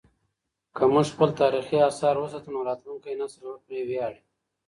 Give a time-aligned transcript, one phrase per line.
[0.75, 4.21] که موږ خپل تاریخي اثار وساتو نو راتلونکی نسل به پرې ویاړي.